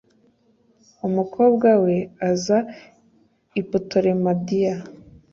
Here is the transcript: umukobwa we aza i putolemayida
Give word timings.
umukobwa 1.07 1.69
we 1.83 1.97
aza 2.29 2.59
i 3.59 3.61
putolemayida 3.69 4.73